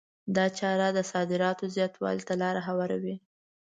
دا 0.35 0.45
چاره 0.59 0.87
د 0.93 0.99
صادراتو 1.11 1.65
زیاتوالي 1.75 2.23
ته 2.27 2.33
لار 2.41 2.55
هواروي. 2.67 3.15